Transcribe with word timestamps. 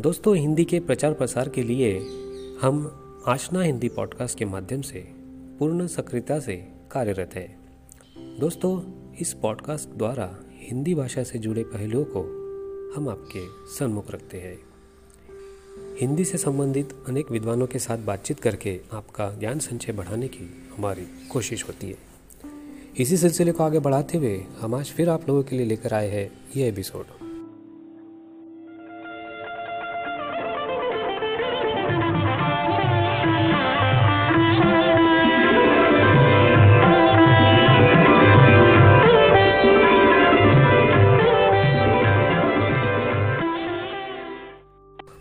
दोस्तों, 0.00 0.36
हिंदी 0.36 0.64
के 0.64 0.80
प्रचार 0.80 1.12
प्रसार 1.12 1.48
के 1.48 1.62
लिए 1.62 1.98
हम 2.62 3.00
आशना 3.26 3.62
हिंदी 3.62 3.88
पॉडकास्ट 3.88 4.38
के 4.38 4.44
माध्यम 4.44 4.82
से 4.82 5.00
पूर्ण 5.58 5.86
सक्रियता 5.86 6.40
से 6.40 6.56
कार्यरत 6.90 7.30
है। 7.34 7.58
दोस्तों, 8.40 8.82
इस 9.14 9.32
पॉडकास्ट 9.32 9.88
द्वारा 9.88 10.40
हिंदी 10.52 10.94
भाषा 10.94 11.22
से 11.22 11.38
जुड़े 11.38 11.64
पहलुओं 11.64 12.04
को 12.04 12.20
हम 12.96 13.08
आपके 13.08 13.74
सन्मुख 13.78 14.10
रखते 14.10 14.40
हैं। 14.40 14.58
हिंदी 16.00 16.24
से 16.24 16.38
संबंधित 16.38 17.04
अनेक 17.08 17.30
विद्वानों 17.30 17.66
के 17.66 17.78
साथ 17.78 17.98
बातचीत 17.98 18.40
करके 18.40 18.80
आपका 18.92 19.30
ज्ञान 19.38 19.58
संचय 19.58 19.92
बढ़ाने 19.92 20.28
की 20.28 20.68
हमारी 20.76 21.06
कोशिश 21.32 21.68
होती 21.68 21.86
है। 21.86 21.96
इसी 22.98 23.16
सिलसिले 23.16 23.52
को 23.52 23.62
आगे 23.62 23.78
बढ़ाते 23.78 24.18
हुए 24.18 24.44
हम 24.60 24.74
आज 24.74 24.86
फिर 24.86 25.08
आप 25.08 25.28
लोगों 25.28 25.42
के 25.42 25.56
लिए 25.56 25.66
लेकर 25.66 25.94
आए 25.94 26.08
हैं 26.08 26.30
ये 26.56 26.68
एपिसोड। 26.68 27.17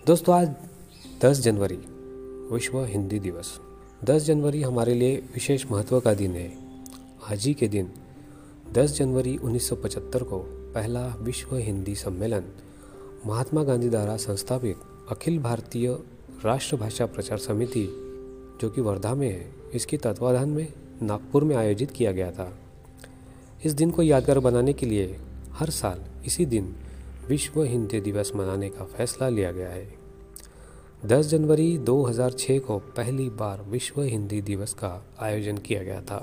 दोस्तों, 0.08 0.36
आज 0.36 0.55
10 1.22 1.39
जनवरी, 1.39 1.80
विश्व 2.52 2.83
हिंदी 2.83 3.19
दिवस। 3.19 3.59
10 4.03 4.23
जनवरी 4.23 4.61
हमारे 4.61 4.94
लिए 4.94 5.16
विशेष 5.16 5.66
महत्व 5.72 6.00
का 6.00 6.13
दिन 6.13 6.31
है। 6.31 6.58
आज 7.31 7.45
ही 7.45 7.53
के 7.53 7.67
दिन 7.67 7.91
10 8.73 8.97
जनवरी 8.97 9.38
1975 9.38 10.23
को 10.23 10.39
पहला 10.75 11.16
विश्व 11.19 11.55
हिंदी 11.55 11.95
सम्मेलन, 11.95 12.44
महात्मा 13.25 13.63
गांधी 13.63 13.89
द्वारा 13.89 14.17
संस्थापित 14.17 14.75
अखिल 15.09 15.39
भारतीय 15.39 15.97
राष्ट्रभाषा 16.45 17.05
प्रचार 17.05 17.38
समिति, 17.38 17.85
जो 18.61 18.69
कि 18.69 18.81
वर्धा 18.81 19.16
में 19.16 19.30
है, 19.30 19.52
इसके 19.73 19.97
तत्वाधान 19.97 20.50
में 20.50 20.73
नागपुर 21.02 21.44
में 21.44 21.55
आयोजित 21.55 21.91
किया 21.91 22.11
गया 22.11 22.31
था। 22.31 22.59
इस 23.66 23.73
दिन 23.73 23.91
को 23.91 24.02
यादगार 24.02 24.39
बनाने 24.39 24.73
के 24.73 24.85
लिए 24.85 25.19
हर 25.52 25.69
साल 25.69 26.02
इसी 26.25 26.45
दिन 26.45 26.75
विश्व 27.30 27.64
हिंदी 27.64 28.00
दिवस 28.00 28.31
मनाने 28.36 28.70
का 28.70 28.83
फैसला 28.86 29.30
लिया 29.30 29.52
गया 29.52 29.70
है। 29.70 29.88
10 31.06 31.25
जनवरी 31.25 31.78
2006 31.78 32.59
को 32.59 32.78
पहली 32.80 33.30
बार 33.30 33.61
विश्व 33.61 34.02
हिंदी 34.02 34.42
दिवस 34.42 34.73
का 34.73 35.06
आयोजन 35.19 35.58
किया 35.58 35.84
गया 35.84 36.02
था। 36.02 36.19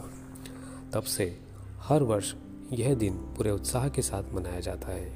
तब 0.94 1.02
से 1.02 1.38
हर 1.80 2.02
वर्ष 2.02 2.34
यह 2.72 2.94
दिन 2.94 3.14
पूरे 3.36 3.50
उत्साह 3.50 3.88
के 3.88 4.02
साथ 4.02 4.32
मनाया 4.34 4.60
जाता 4.60 4.88
है। 4.88 5.12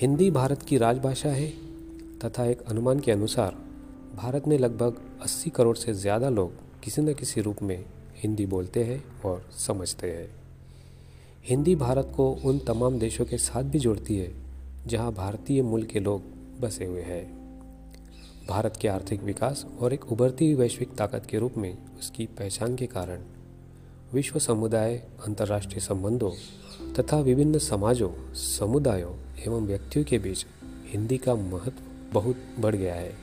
हिंदी 0.00 0.30
भारत 0.30 0.62
की 0.62 0.78
राजभाषा 0.78 1.28
है 1.28 1.50
तथा 2.24 2.44
एक 2.44 2.62
अनुमान 2.62 3.00
के 3.00 3.12
अनुसार 3.12 3.56
भारत 4.16 4.48
में 4.48 4.58
लगभग 4.58 5.00
80 5.22 5.50
करोड़ 5.50 5.76
से 5.76 5.94
ज़्यादा 5.94 6.28
लोग 6.28 6.52
किसी 6.82 7.02
न 7.02 7.14
किसी 7.14 7.40
रूप 7.40 7.62
में 7.62 7.84
हिंदी 8.16 8.46
बोलते 8.46 8.84
हैं 8.84 9.04
और 9.24 9.48
समझते 9.58 10.10
हैं। 10.12 10.45
हिंदी 11.48 11.74
भारत 11.76 12.12
को 12.16 12.30
उन 12.44 12.58
तमाम 12.58 12.98
देशों 12.98 13.24
के 13.24 13.38
साथ 13.38 13.62
भी 13.62 13.78
जोड़ती 13.78 14.16
है 14.18 14.32
जहाँ 14.86 15.12
भारतीय 15.12 15.62
मूल 15.62 15.82
के 15.82 16.00
लोग 16.00 16.22
बसे 16.60 16.84
हुए 16.84 17.02
हैं। 17.02 17.24
भारत 18.48 18.76
के 18.76 18.88
आर्थिक 18.88 19.22
विकास 19.22 19.66
और 19.80 19.92
एक 19.92 20.12
उभरती 20.12 20.46
हुई 20.46 20.54
वैश्विक 20.54 20.94
ताकत 20.94 21.26
के 21.26 21.38
रूप 21.38 21.54
में 21.56 21.78
उसकी 21.98 22.26
पहचान 22.26 22.76
के 22.76 22.86
कारण 22.86 23.20
विश्व 24.12 24.38
समुदाय 24.38 24.96
अंतर्राष्ट्रीय 25.26 25.80
संबंधों 25.80 26.30
तथा 26.92 27.20
विभिन्न 27.20 27.58
समाजों 27.58 28.34
समुदायों 28.34 29.14
एवं 29.46 29.66
व्यक्तियों 29.66 30.04
के 30.04 30.18
बीच 30.18 30.46
हिंदी 30.88 31.18
का 31.18 31.34
महत्व 31.34 32.12
बहुत 32.12 32.36
बढ़ 32.58 32.76
गया 32.76 32.94
है। 32.94 33.14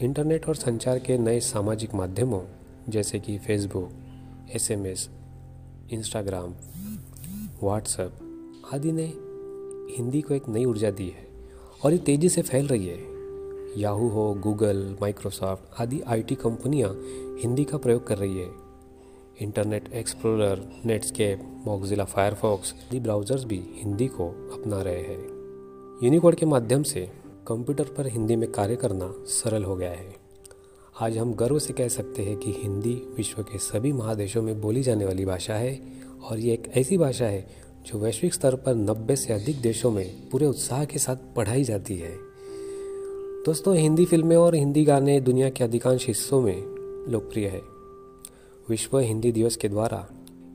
इंटरनेट 0.00 0.48
और 0.48 0.56
संचार 0.56 0.98
के 0.98 1.18
नए 1.18 1.40
सामाजिक 1.40 1.94
माध्यमों 1.94 2.42
जैसे 2.88 3.20
कि 3.20 3.38
फेसबुक 3.38 3.90
एसएमएस, 4.54 5.08
इंस्टाग्राम 5.90 6.54
व्हाट्सएप 7.62 8.12
आदि 8.74 8.92
ने 8.92 9.04
हिंदी 9.96 10.20
को 10.20 10.34
एक 10.34 10.48
नई 10.48 10.64
ऊर्जा 10.64 10.90
दी 10.90 11.08
है 11.08 11.26
और 11.84 11.92
ये 11.92 11.98
तेज़ी 11.98 12.28
से 12.28 12.42
फैल 12.42 12.66
रही 12.66 12.86
है। 12.86 13.00
याहू 13.80 14.08
हो 14.08 14.34
गूगल 14.34 14.96
माइक्रोसॉफ्ट 15.02 15.80
आदि 15.80 16.00
आईटी 16.00 16.34
कंपनियाँ 16.34 16.90
हिंदी 17.38 17.64
का 17.64 17.78
प्रयोग 17.78 18.06
कर 18.06 18.18
रही 18.18 18.38
है। 18.38 18.50
Internet 19.40 19.92
Explorer 19.92 20.82
Netscape 20.84 21.62
Mozilla 21.66 22.04
Firefox 22.04 22.72
आदि 22.72 23.00
ब्राउज़र्स 23.00 23.44
भी 23.44 23.62
हिंदी 23.74 24.06
को 24.06 24.28
अपना 24.28 24.82
रहे 24.82 25.00
हैं। 25.00 25.20
यूनिकोड 26.04 26.34
के 26.34 26.46
माध्यम 26.46 26.82
से 26.82 27.10
कंप्यूटर 27.46 27.84
पर 27.84 28.06
हिंदी 28.06 28.36
में 28.36 28.52
कार्य 28.52 28.76
करना 28.76 29.14
सरल 29.26 29.64
हो 29.64 29.76
गया 29.76 29.90
है। 29.90 30.14
आज 31.00 31.18
हम 31.18 31.34
गर्व 31.34 31.58
से 31.58 31.72
कह 31.72 31.88
सकते 31.88 32.22
हैं 32.22 32.36
कि 32.36 32.54
हिंदी 32.58 32.94
विश्व 33.16 33.42
के 33.42 33.58
सभी 33.58 33.92
महादेशों 33.92 34.42
में 34.42 34.60
बोली 34.60 34.82
जाने 34.82 35.04
वाली 35.04 35.24
भाषा 35.24 35.54
है 35.54 36.02
और 36.22 36.38
ये 36.38 36.52
एक 36.52 36.72
ऐसी 36.76 36.98
भाषा 36.98 37.24
है 37.24 37.46
जो 37.86 37.98
वैश्विक 37.98 38.34
स्तर 38.34 38.54
पर 38.54 38.74
90 38.74 39.16
से 39.16 39.32
अधिक 39.32 39.60
देशों 39.60 39.90
में 39.90 40.28
पूरे 40.30 40.46
उत्साह 40.46 40.84
के 40.84 40.98
साथ 40.98 41.16
पढ़ाई 41.36 41.64
जाती 41.64 41.96
है। 41.96 42.16
दोस्तों, 43.46 43.76
हिंदी 43.76 44.04
फ़िल्में 44.04 44.36
और 44.36 44.54
हिंदी 44.54 44.84
गाने 44.84 45.20
दुनिया 45.20 45.50
के 45.50 45.64
अधिकांश 45.64 46.06
हिस्सों 46.06 46.40
में 46.40 46.56
लोकप्रिय 47.12 47.46
है। 47.46 47.60
विश्व 48.70 48.98
हिंदी 48.98 49.32
दिवस 49.32 49.56
के 49.56 49.68
द्वारा 49.68 50.06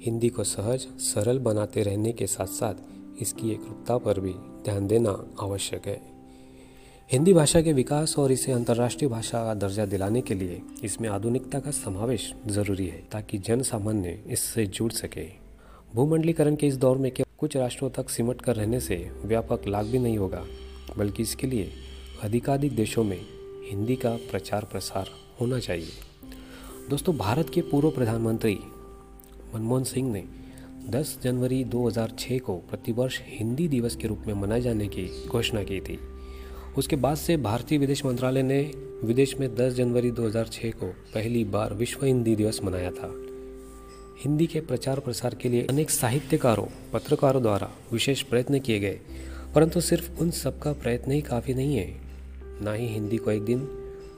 हिंदी 0.05 0.29
को 0.29 0.43
सहज, 0.43 0.87
सरल 0.99 1.39
बनाते 1.39 1.83
रहने 1.83 2.11
के 2.11 2.27
साथ 2.27 2.47
साथ 2.47 3.21
इसकी 3.21 3.51
एकरूपता 3.51 3.97
पर 3.97 4.19
भी 4.19 4.33
ध्यान 4.65 4.87
देना 4.87 5.25
आवश्यक 5.39 5.87
है। 5.87 6.01
हिंदी 7.11 7.33
भाषा 7.33 7.61
के 7.61 7.73
विकास 7.73 8.19
और 8.19 8.31
इसे 8.31 8.51
अंतर्राष्ट्रीय 8.51 9.09
भाषा 9.09 9.43
का 9.43 9.53
दर्जा 9.53 9.85
दिलाने 9.85 10.21
के 10.21 10.33
लिए 10.33 10.61
इसमें 10.83 11.09
आधुनिकता 11.09 11.59
का 11.59 11.71
समावेश 11.71 12.33
ज़रूरी 12.47 12.87
है 12.87 13.03
ताकि 13.11 13.37
जन 13.37 13.61
सामान्य 13.61 14.23
इससे 14.27 14.65
जुड़ 14.65 14.91
सके। 14.91 15.46
भूमंडलीकरण 15.95 16.55
के 16.55 16.67
इस 16.67 16.77
दौर 16.77 16.97
में 16.97 17.11
कुछ 17.37 17.55
राष्ट्रों 17.57 17.89
तक 17.89 18.09
सिमट 18.09 18.41
कर 18.41 18.55
रहने 18.55 18.79
से 18.79 18.95
व्यापक 19.25 19.67
लाभ 19.67 19.85
भी 19.85 19.99
नहीं 19.99 20.17
होगा, 20.17 20.43
बल्कि 20.97 21.23
इसके 21.23 21.47
लिए 21.47 21.71
अधिकाधिक 22.23 22.75
देशों 22.75 23.03
में 23.03 23.19
हिंदी 23.71 23.95
का 23.95 24.09
प्रचार 24.31 24.65
प्रसार 24.65 25.09
होना 25.41 25.59
चाहिए। 25.59 25.87
दोस्तों, 26.89 27.17
भारत 27.17 27.49
के 27.49 27.61
पूर्व 27.61 27.89
प्रधानमंत्री 27.91 28.59
मनमोहन 29.55 29.83
सिंह 29.83 30.11
ने 30.11 30.23
10 30.89 31.17
जनवरी 31.23 31.63
2006 31.63 32.39
को 32.39 32.55
प्रतिवर्ष 32.57 33.21
हिंदी 33.25 33.67
दिवस 33.67 33.95
के 33.95 34.07
रूप 34.07 34.23
में 34.27 34.33
मनाए 34.33 34.61
जाने 34.61 34.87
की 34.87 35.07
घोषणा 35.27 35.63
की 35.63 35.79
थी। 35.79 35.99
उसके 36.77 36.95
बाद 36.95 37.17
से 37.17 37.37
भारतीय 37.37 37.77
विदेश 37.77 38.05
मंत्रालय 38.05 38.43
ने 38.43 38.61
विदेश 39.03 39.35
में 39.39 39.55
10 39.55 39.73
जनवरी 39.73 40.11
2006 40.11 40.71
को 40.71 40.87
पहली 41.13 41.43
बार 41.43 41.73
विश्व 41.73 42.05
हिंदी 42.05 42.35
दिवस 42.35 42.59
मनाया 42.63 42.91
था। 42.91 43.13
हिंदी 44.23 44.47
के 44.47 44.61
प्रचार 44.61 44.99
प्रसार 44.99 45.35
के 45.35 45.49
लिए 45.49 45.67
अनेक 45.69 45.89
साहित्यकारों, 45.89 46.65
पत्रकारों 46.93 47.41
द्वारा 47.41 47.71
विशेष 47.93 48.21
प्रयत्न 48.21 48.59
किए 48.59 48.79
गए। 48.79 48.99
परंतु 49.55 49.81
सिर्फ़ 49.81 50.19
उन 50.19 50.31
सबका 50.31 50.73
प्रयत्न 50.73 51.11
ही 51.11 51.21
काफ़ी 51.21 51.53
नहीं 51.53 51.77
है। 51.77 52.01
ना 52.61 52.73
ही 52.73 52.87
हिंदी 52.87 53.17
को 53.17 53.31
एक 53.31 53.41
दिन, 53.41 53.59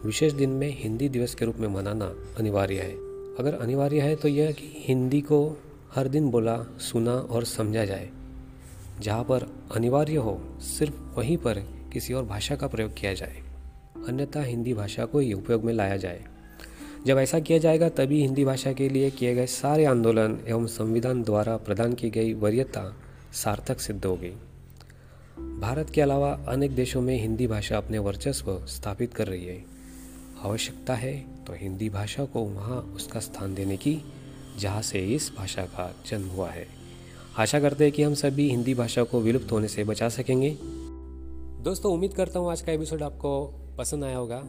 विशेष 0.05 0.33
दिन 0.33 0.49
में 0.49 0.77
हिंदी 0.79 1.09
दिवस 1.09 1.35
के 1.35 1.45
रूप 1.45 1.55
में 1.55 1.67
मनाना 1.67 2.15
अनिवार्य 2.37 2.75
है। 2.75 2.91
अगर 3.35 3.53
अनिवार्य 3.53 4.01
है 4.01 4.15
तो 4.15 4.27
यह 4.27 4.51
कि 4.51 4.83
हिंदी 4.87 5.21
को 5.21 5.61
हर 5.95 6.07
दिन 6.07 6.29
बोला, 6.29 6.63
सुना 6.63 7.13
और 7.13 7.45
समझा 7.45 7.85
जाए। 7.85 8.09
जहाँ 9.01 9.23
पर 9.23 9.67
अनिवार्य 9.75 10.15
हो, 10.15 10.41
सिर्फ़ 10.59 11.19
वहीं 11.19 11.37
पर 11.37 11.59
किसी 11.93 12.13
और 12.13 12.25
भाषा 12.25 12.55
का 12.55 12.67
प्रयोग 12.67 12.93
किया 12.93 13.13
जाए। 13.13 13.41
अन्यथा 14.07 14.41
हिंदी 14.41 14.73
भाषा 14.73 15.05
को 15.05 15.19
ही 15.19 15.33
उपयोग 15.33 15.63
में 15.63 15.73
लाया 15.73 15.97
जाए। 15.97 16.23
जब 17.05 17.17
ऐसा 17.17 17.39
किया 17.39 17.57
जाएगा, 17.57 17.89
तभी 17.89 18.21
हिंदी 18.21 18.45
भाषा 18.45 18.73
के 18.73 18.89
लिए 18.89 19.09
किए 19.09 19.35
गए 19.35 19.45
सारे 19.45 19.85
आंदोलन 19.85 20.39
एवं 20.47 20.67
संविधान 20.67 21.23
द्वारा 21.23 21.57
प्रदान 21.57 21.93
की 21.93 22.09
गई 22.09 22.33
वरीयता 22.33 22.95
सार्थक 23.33 23.79
सिद्ध 23.79 24.05
होगी 24.05 24.29
भारत 25.59 25.89
के 25.89 26.01
अलावा 26.01 26.31
अनेक 26.47 26.71
देशों 26.71 27.01
में 27.01 27.21
हिंदी 27.21 27.47
भाषा 27.47 27.77
अपने 27.77 27.99
वर्चस्व 27.99 28.65
स्थापित 28.65 29.13
कर 29.13 29.27
रही 29.27 29.45
है। 29.45 29.63
आवश्यकता 30.43 30.95
है 30.95 31.13
तो 31.45 31.53
हिंदी 31.53 31.89
भाषा 31.89 32.25
को 32.25 32.39
वहाँ 32.39 32.79
उसका 32.95 33.19
स्थान 33.19 33.55
देने 33.55 33.77
की, 33.77 34.01
जहाँ 34.59 34.81
से 34.81 34.99
इस 34.99 35.31
भाषा 35.37 35.63
का 35.65 35.93
जन्म 36.07 36.27
हुआ 36.27 36.49
है। 36.49 36.67
आशा 37.37 37.59
करते 37.59 37.83
हैं 37.83 37.93
कि 37.93 38.03
हम 38.03 38.13
सभी 38.13 38.49
हिंदी 38.49 38.73
भाषा 38.73 39.03
को 39.03 39.21
विलुप्त 39.21 39.51
होने 39.51 39.67
से 39.67 39.83
बचा 39.83 40.09
सकेंगे। 40.09 40.57
दोस्तों, 41.63 41.93
उम्मीद 41.93 42.13
करता 42.13 42.39
हूँ 42.39 42.51
आज 42.51 42.61
का 42.61 42.71
एपिसोड 42.71 43.03
आपको 43.03 43.45
पसंद 43.77 44.03
आया 44.03 44.17
होगा। 44.17 44.41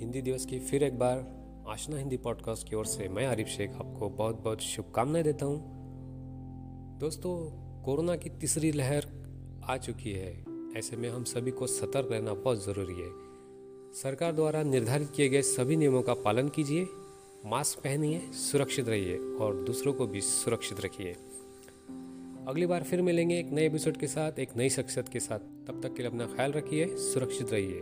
हिंदी 0.00 0.22
दिवस 0.22 0.46
की 0.46 0.58
फिर 0.58 0.82
एक 0.82 0.98
बार 0.98 1.39
आशना 1.70 1.96
हिंदी 1.96 2.16
पॉडकास्ट 2.16 2.68
की 2.68 2.76
ओर 2.76 2.86
से 2.86 3.08
मैं 3.08 3.26
आरिफ 3.26 3.46
शेख 3.46 3.70
आपको 3.70 4.08
बहुत 4.08 4.40
बहुत 4.40 4.60
शुभकामनाएँ 4.60 5.24
देता 5.24 5.46
हूँ। 5.46 5.62
दोस्तों, 6.98 7.36
कोरोना 7.82 8.16
की 8.16 8.30
तीसरी 8.30 8.72
लहर 8.72 9.06
आ 9.64 9.76
चुकी 9.76 10.12
है। 10.12 10.44
ऐसे 10.76 10.96
में 10.96 11.10
हम 11.10 11.24
सभी 11.24 11.50
को 11.50 11.66
सतर्क 11.66 12.08
रहना 12.12 12.34
बहुत 12.34 12.64
ज़रूरी 12.64 12.94
है। 12.94 13.10
सरकार 13.92 14.32
द्वारा 14.32 14.62
निर्धारित 14.62 15.10
किए 15.10 15.28
गए 15.28 15.42
सभी 15.42 15.76
नियमों 15.76 16.02
का 16.02 16.14
पालन 16.14 16.48
कीजिए, 16.48 16.88
मास्क 17.46 17.78
पहनिए, 17.78 18.20
सुरक्षित 18.32 18.88
रहिए 18.88 19.18
और 19.18 19.62
दूसरों 19.64 19.92
को 19.92 20.06
भी 20.06 20.20
सुरक्षित 20.20 20.80
रखिए। 20.80 21.12
अगली 22.48 22.66
बार 22.66 22.82
फिर 22.82 23.02
मिलेंगे 23.02 23.38
एक 23.38 23.50
नए 23.50 23.66
एपिसोड 23.66 23.96
के 23.96 24.06
साथ, 24.06 24.32
एक 24.32 24.56
नई 24.56 24.68
शख्सियत 24.68 25.08
के 25.08 25.20
साथ। 25.20 25.38
तब 25.38 25.80
तक 25.82 25.94
के 25.94 26.02
लिए 26.02 26.06
अपना 26.06 26.26
ख्याल 26.26 26.52
रखिए, 26.52 26.96
सुरक्षित 26.96 27.52
रहिए। 27.52 27.80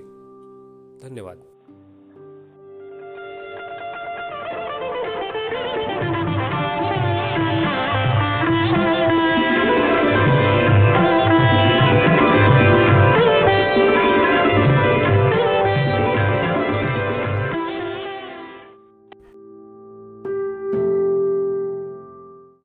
धन्यवाद। 1.09 1.58